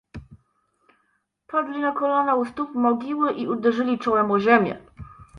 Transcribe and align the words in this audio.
Padli 1.51 1.79
na 1.83 1.91
kolana 1.99 2.35
u 2.35 2.45
stóp 2.45 2.73
mogiły 2.75 3.31
i 3.33 3.47
uderzyli 3.47 3.99
czołem 3.99 4.31
o 4.31 4.39
ziemię. 4.39 4.77